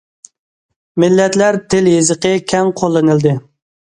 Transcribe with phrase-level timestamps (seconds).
[1.03, 3.37] مىللەتلەر تىل- يېزىقى كەڭ قوللىنىلدى.